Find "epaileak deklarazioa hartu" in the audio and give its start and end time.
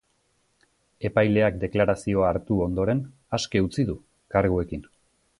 1.09-2.57